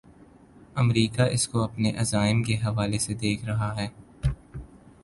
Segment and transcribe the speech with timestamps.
[0.75, 3.87] امریکہ اس کو اپنے عزائم کے حوالے سے دیکھ رہا ہے۔